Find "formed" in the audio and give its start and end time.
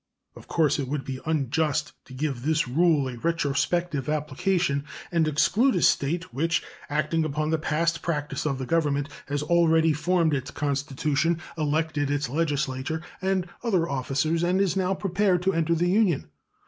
9.93-10.33